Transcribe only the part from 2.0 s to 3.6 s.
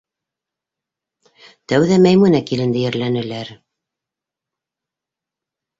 Мәймүнә киленде ерләнеләр.